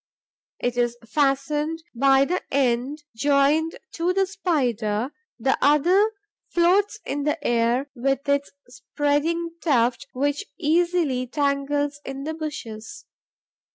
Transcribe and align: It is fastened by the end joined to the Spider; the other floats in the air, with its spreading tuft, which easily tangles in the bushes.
It 0.59 0.77
is 0.77 0.97
fastened 1.07 1.83
by 1.93 2.25
the 2.25 2.41
end 2.49 3.03
joined 3.15 3.75
to 3.91 4.11
the 4.13 4.25
Spider; 4.25 5.11
the 5.37 5.55
other 5.61 6.13
floats 6.49 6.97
in 7.05 7.21
the 7.21 7.37
air, 7.45 7.87
with 7.95 8.27
its 8.27 8.49
spreading 8.67 9.51
tuft, 9.61 10.07
which 10.13 10.43
easily 10.57 11.27
tangles 11.27 12.01
in 12.03 12.23
the 12.23 12.33
bushes. 12.33 13.05